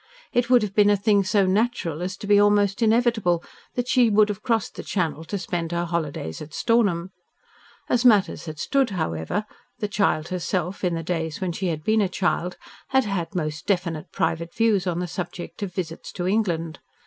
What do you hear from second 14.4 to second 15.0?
views on